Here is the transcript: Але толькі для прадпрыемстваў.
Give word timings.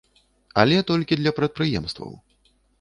Але 0.61 0.79
толькі 0.93 1.19
для 1.21 1.35
прадпрыемстваў. 1.43 2.11